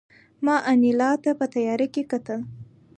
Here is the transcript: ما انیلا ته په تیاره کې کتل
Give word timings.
ما 0.45 0.55
انیلا 0.71 1.11
ته 1.23 1.31
په 1.39 1.45
تیاره 1.53 1.87
کې 1.93 2.03
کتل 2.11 2.39